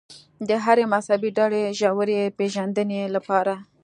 [0.47, 3.53] د هرې مذهبي ډلې ژورې پېژندنې لپاره.